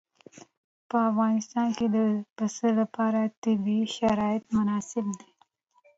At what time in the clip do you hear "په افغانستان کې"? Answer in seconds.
0.89-1.85